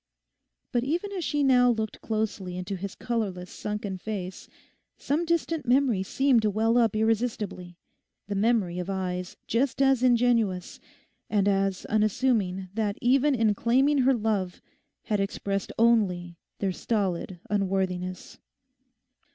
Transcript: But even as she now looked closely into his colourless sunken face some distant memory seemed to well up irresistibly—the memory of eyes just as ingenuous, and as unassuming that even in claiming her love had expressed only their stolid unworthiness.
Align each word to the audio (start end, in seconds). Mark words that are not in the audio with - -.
But 0.71 0.83
even 0.83 1.11
as 1.11 1.23
she 1.23 1.43
now 1.43 1.69
looked 1.69 2.01
closely 2.01 2.57
into 2.57 2.75
his 2.75 2.95
colourless 2.95 3.51
sunken 3.51 3.99
face 3.99 4.47
some 4.97 5.25
distant 5.25 5.67
memory 5.67 6.01
seemed 6.01 6.41
to 6.41 6.49
well 6.49 6.75
up 6.79 6.95
irresistibly—the 6.95 8.33
memory 8.33 8.79
of 8.79 8.89
eyes 8.89 9.37
just 9.45 9.79
as 9.79 10.01
ingenuous, 10.01 10.79
and 11.29 11.47
as 11.47 11.85
unassuming 11.85 12.69
that 12.73 12.97
even 12.99 13.35
in 13.35 13.53
claiming 13.53 13.99
her 13.99 14.15
love 14.15 14.59
had 15.03 15.19
expressed 15.19 15.71
only 15.77 16.39
their 16.57 16.71
stolid 16.71 17.39
unworthiness. 17.51 18.39